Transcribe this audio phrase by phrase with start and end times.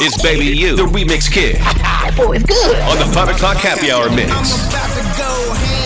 [0.00, 1.56] It's Baby You, the remix kid.
[1.60, 2.76] oh, it's good.
[2.82, 4.30] On the 5 o'clock happy hour mix.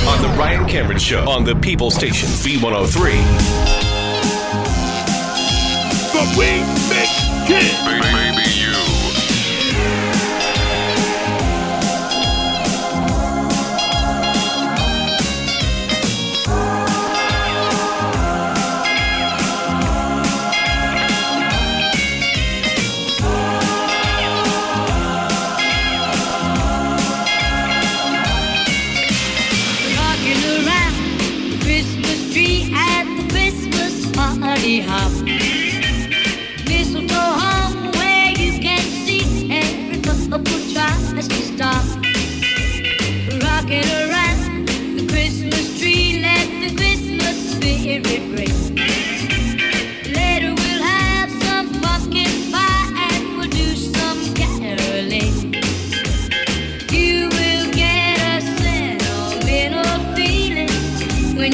[0.06, 1.28] On the Ryan Cameron Show.
[1.28, 3.20] On the People Station, V one hundred three.
[6.12, 8.21] The Remix Kid.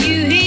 [0.06, 0.37] you hear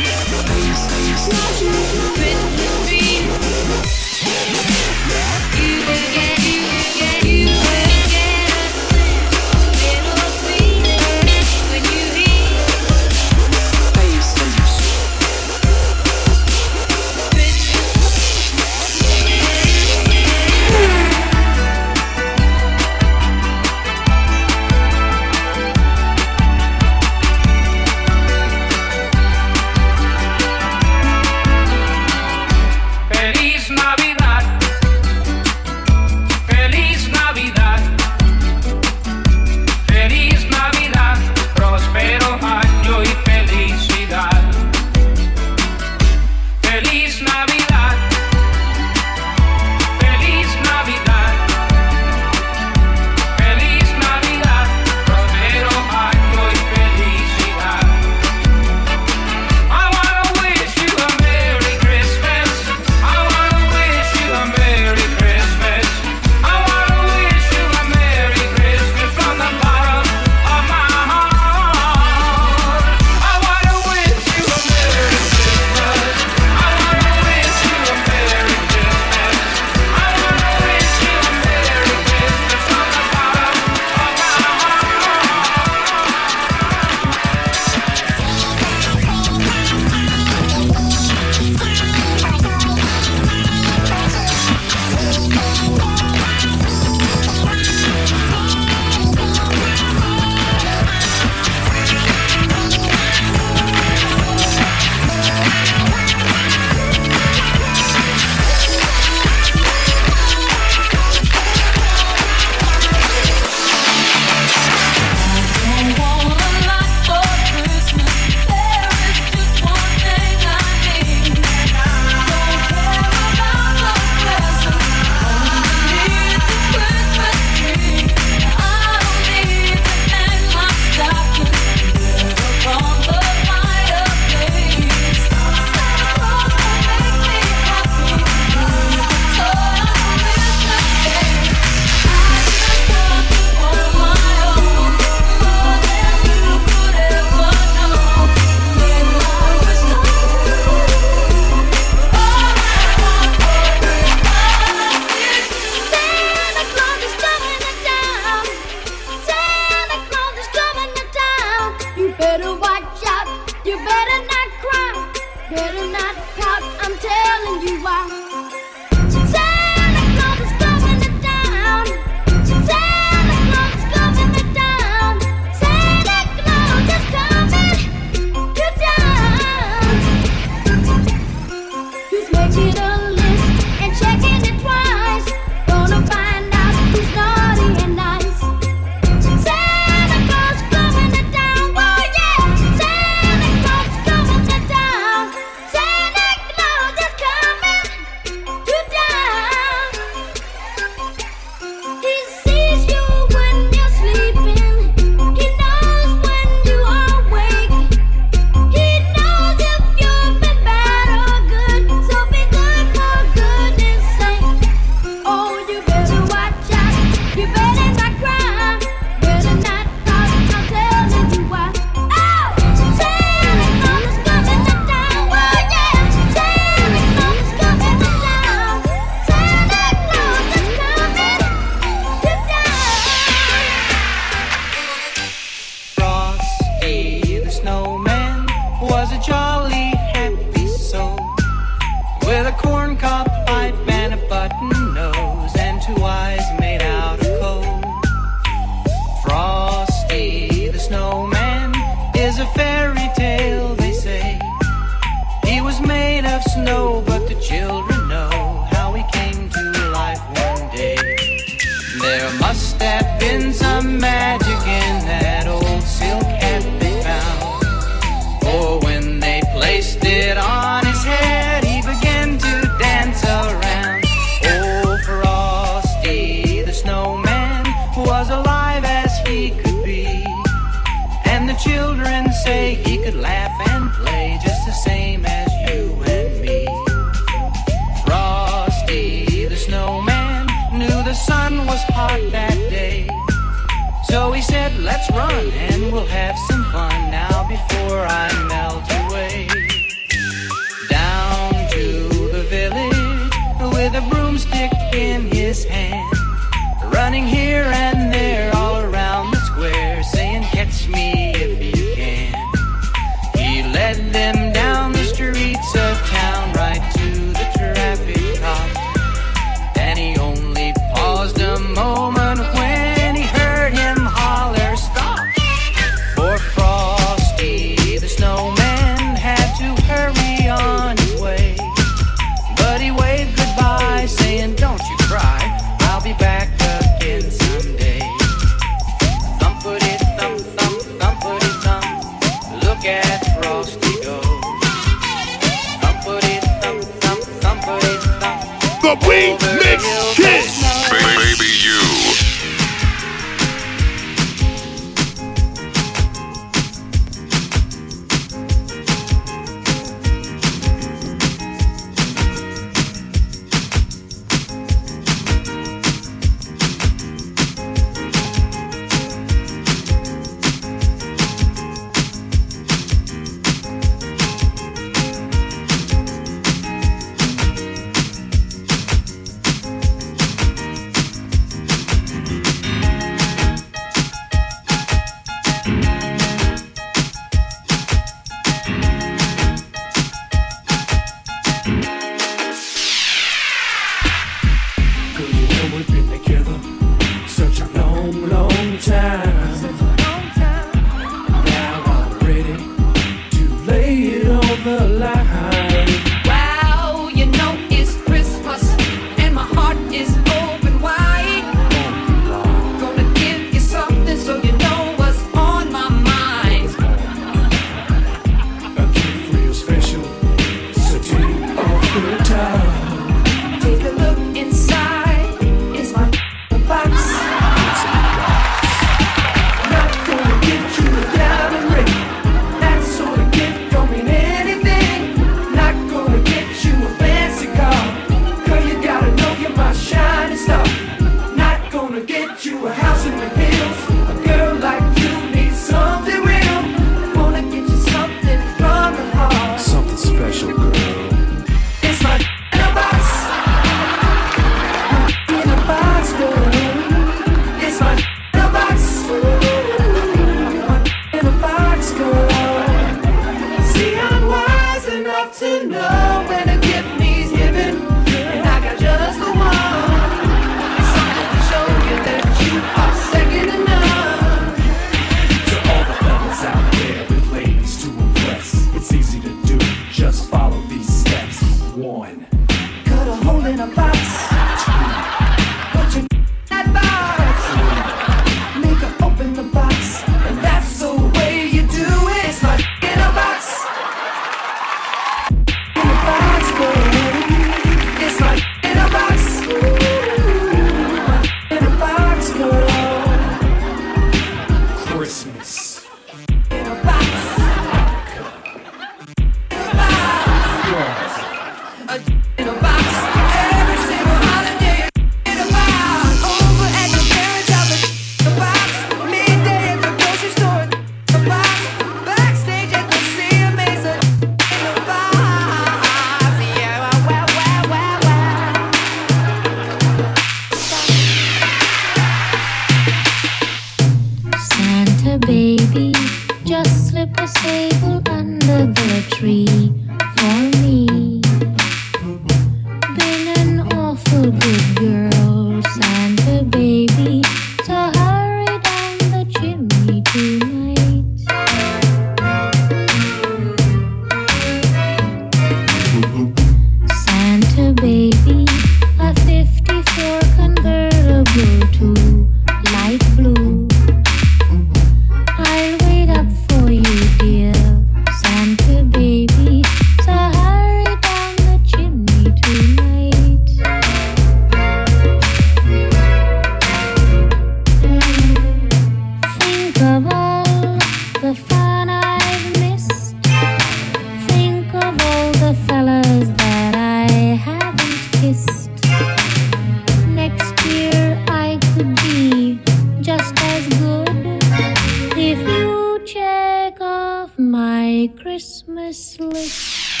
[598.16, 600.00] Christmas list.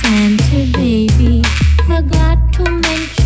[0.00, 1.42] Santa baby
[1.86, 3.19] forgot to mention.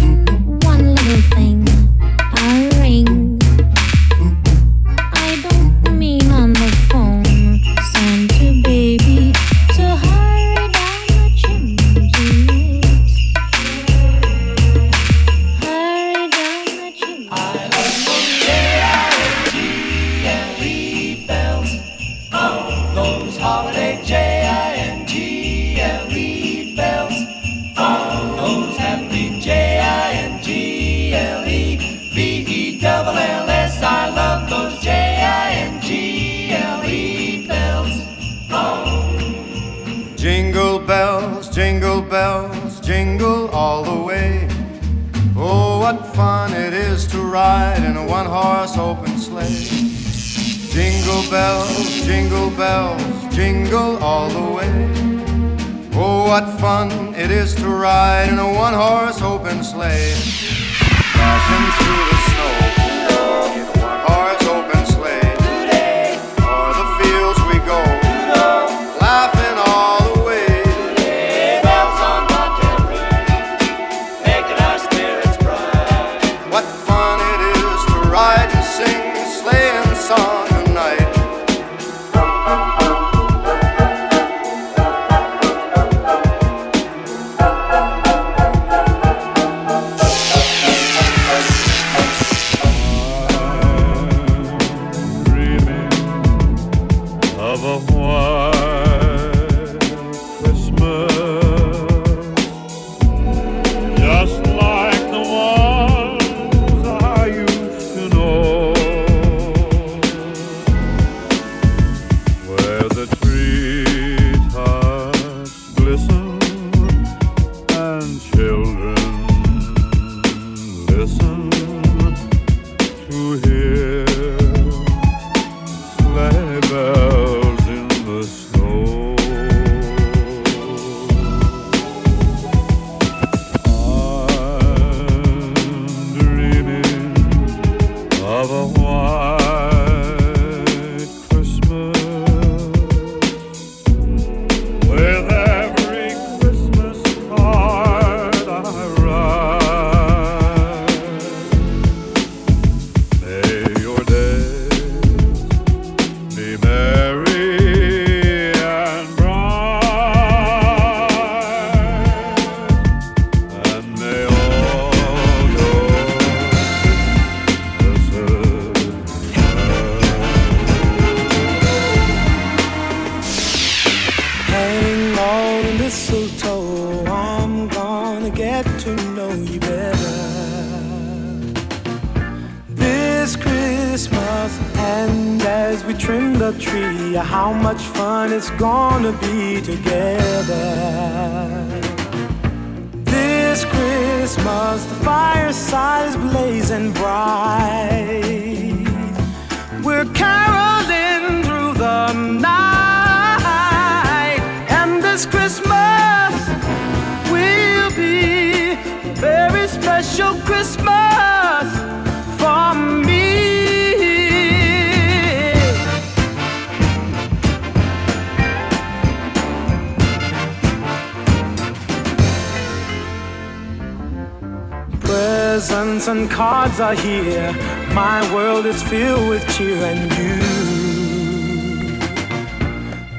[226.09, 227.53] and cards are here.
[227.95, 230.37] My world is filled with cheer and you.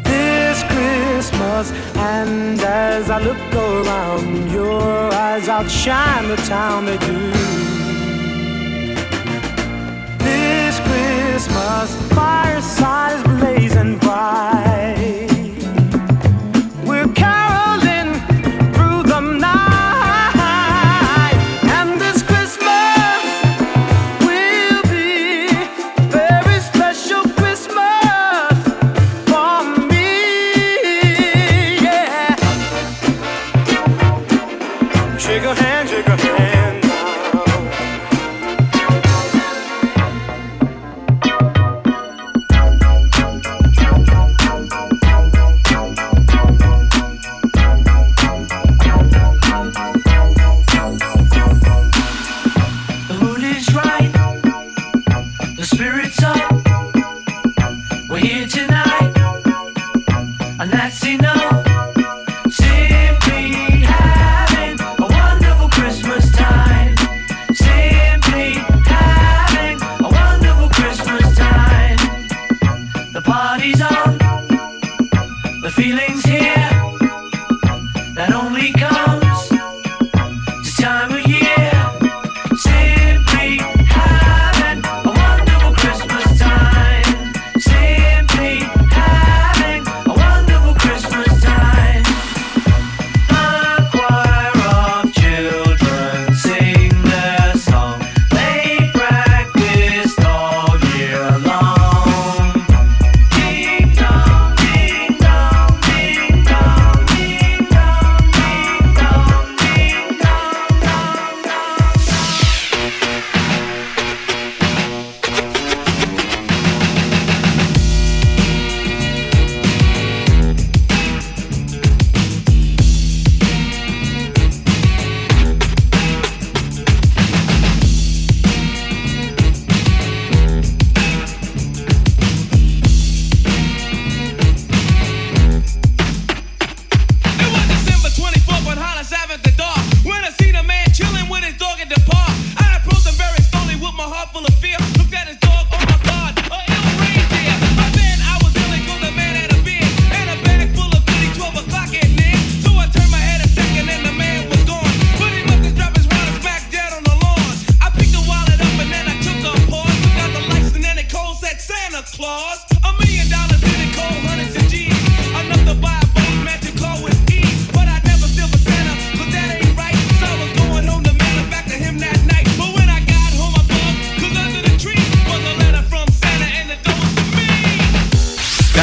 [0.04, 4.82] This Christmas, and as I look around, your
[5.13, 7.32] eyes outshine the town they do.
[10.20, 14.75] This Christmas, fireside is blazing bright.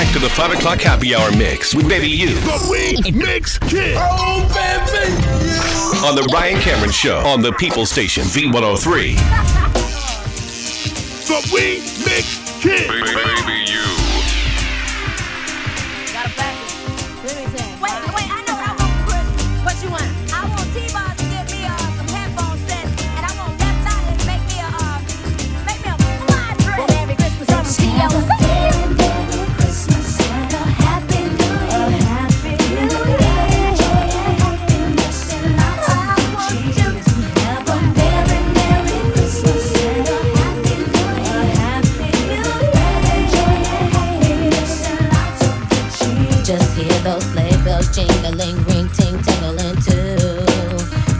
[0.02, 2.34] back to the 5 o'clock happy hour mix with Baby You.
[2.34, 3.96] The Remix Kid.
[4.00, 5.12] Oh, baby.
[5.46, 6.08] You.
[6.08, 9.14] On The Ryan Cameron Show on the People Station V103.
[11.28, 12.88] the Weed Mix Kid.
[12.88, 14.01] Baby, baby You.
[47.92, 50.16] jingling, ring, ting, tingling too.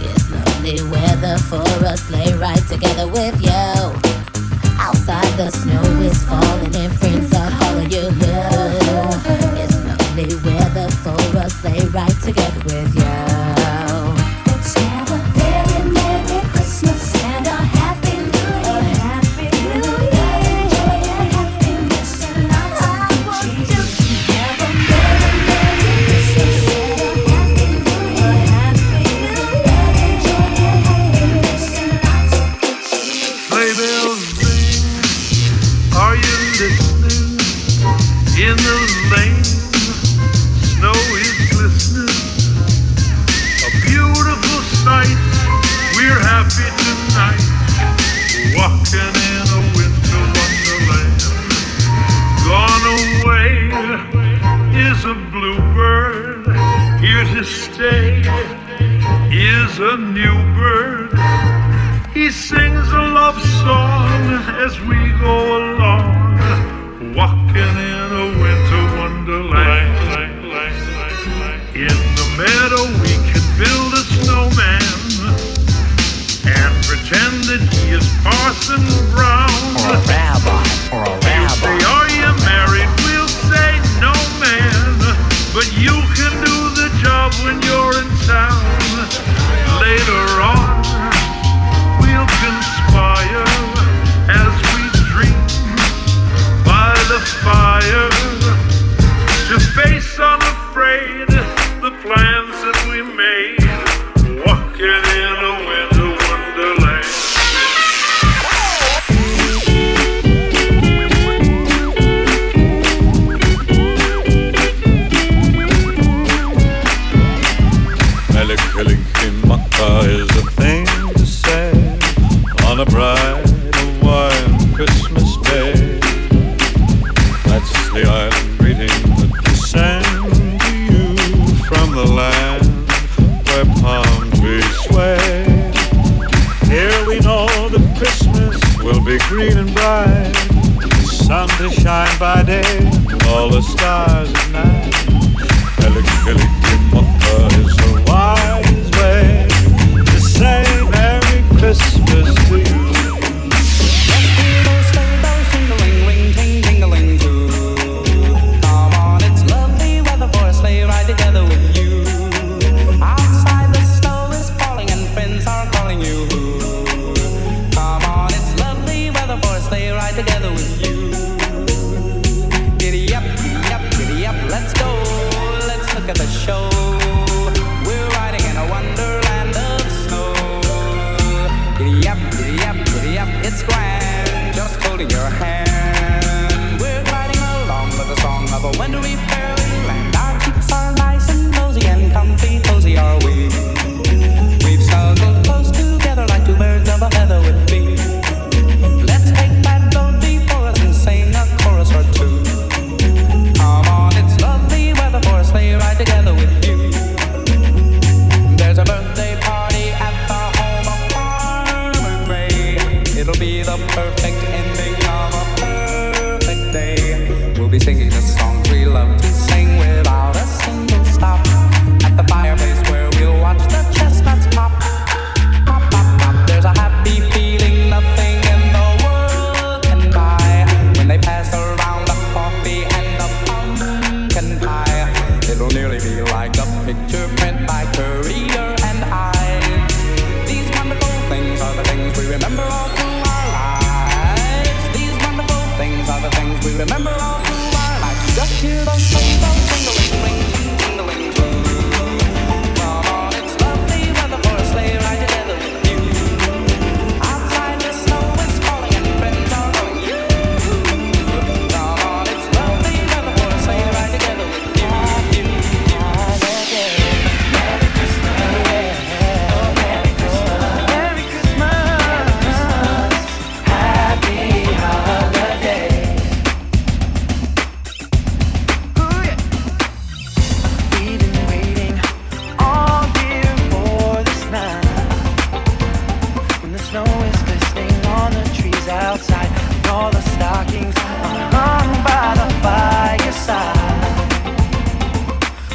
[0.00, 3.74] It's lovely weather for a sleigh ride together with you.
[4.80, 6.91] Outside the snow is falling and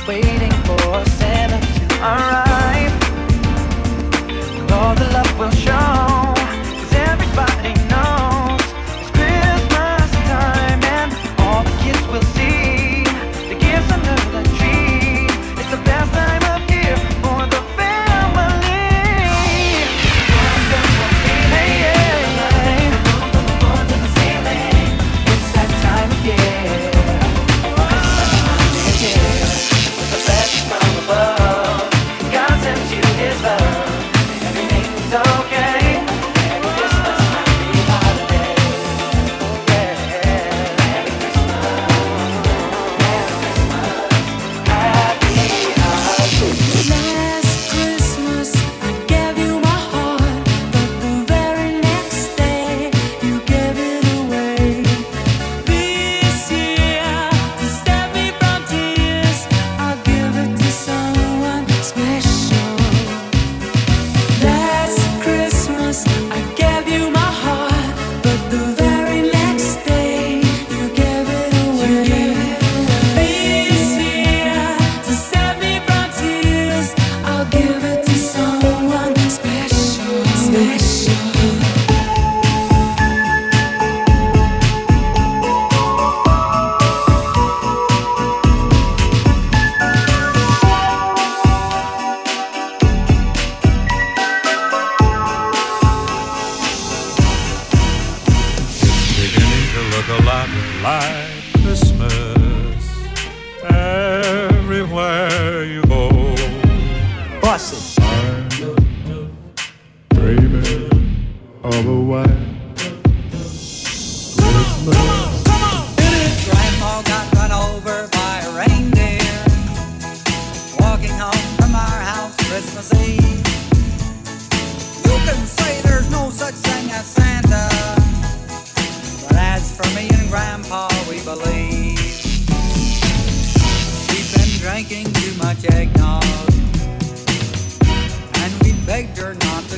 [0.07, 2.93] waiting for Santa to arrive.
[4.71, 5.16] All the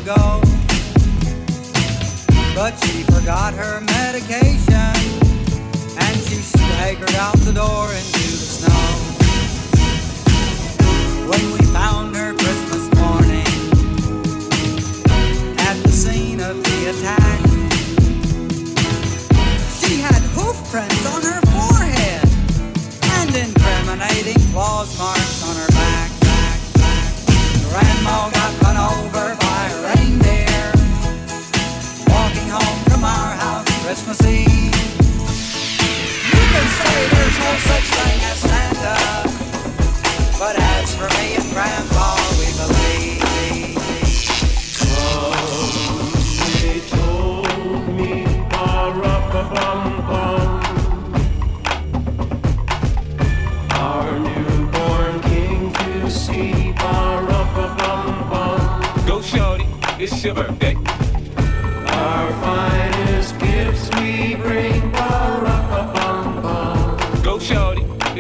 [0.10, 0.42] ago.
[2.56, 4.96] But she forgot her medication
[5.98, 8.86] and she staggered out the door into the snow.
[11.30, 13.46] When we found her Christmas morning
[15.60, 17.19] at the scene of the attack.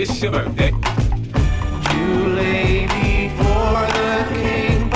[0.01, 0.71] It's your birthday.
[0.71, 1.93] Eh?
[1.93, 4.89] You lay before the king.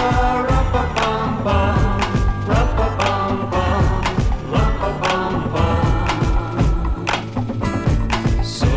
[8.41, 8.71] So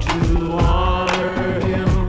[0.00, 2.08] to honor him.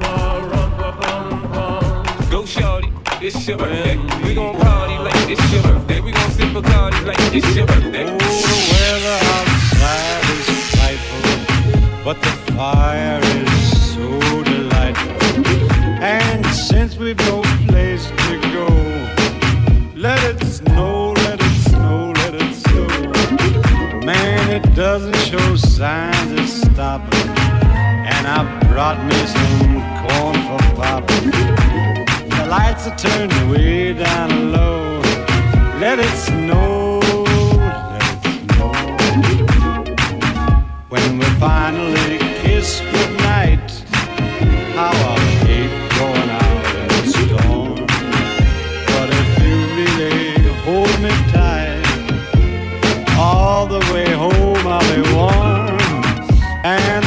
[2.32, 3.98] Go shorty, it's your birthday.
[3.98, 4.24] Eh?
[4.24, 5.98] We gon' party like it's your birthday.
[5.98, 6.06] Eh?
[6.06, 6.60] We gon' sip a
[7.06, 7.97] like it's your birthday.
[28.78, 31.32] brought me some corn for popping.
[32.30, 35.02] The lights are turned way down low.
[35.80, 37.00] Let it snow,
[37.58, 38.74] let it snow.
[40.90, 43.68] When we finally kiss goodnight,
[44.78, 47.78] how I'll keep going out in the storm.
[48.92, 51.82] But if you really hold me tight,
[53.18, 55.80] all the way home I'll be warm.
[56.64, 57.07] And